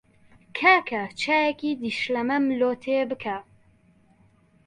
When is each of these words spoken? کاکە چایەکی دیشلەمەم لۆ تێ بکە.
کاکە 0.57 1.01
چایەکی 1.21 1.71
دیشلەمەم 1.81 2.43
لۆ 2.59 2.71
تێ 2.83 2.99
بکە. 3.09 3.37